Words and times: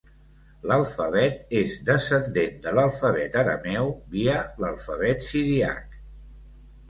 L'alfabet 0.69 1.51
és 1.57 1.73
descendent 1.89 2.55
de 2.63 2.73
l'alfabet 2.77 3.37
arameu 3.41 3.91
via 4.15 4.39
l'alfabet 4.65 5.27
siríac. 5.29 6.01